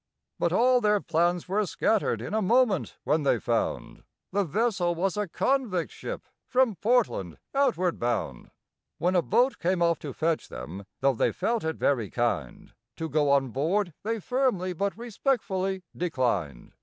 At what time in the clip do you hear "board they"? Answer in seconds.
13.49-14.19